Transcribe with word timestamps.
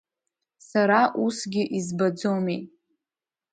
Сара 0.69 0.99
усгьы 1.23 1.63
избаӡомеи. 1.77 2.61